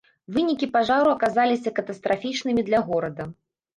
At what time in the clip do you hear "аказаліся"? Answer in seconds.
1.11-1.75